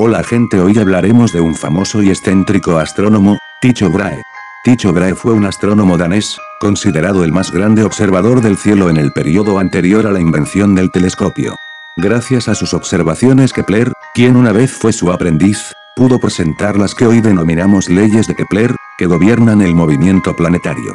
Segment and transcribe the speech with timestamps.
[0.00, 4.22] Hola gente hoy hablaremos de un famoso y excéntrico astrónomo, Tycho Brahe.
[4.62, 9.10] Tycho Brahe fue un astrónomo danés, considerado el más grande observador del cielo en el
[9.10, 11.56] periodo anterior a la invención del telescopio.
[11.96, 17.04] Gracias a sus observaciones Kepler, quien una vez fue su aprendiz, pudo presentar las que
[17.04, 20.94] hoy denominamos leyes de Kepler, que gobiernan el movimiento planetario.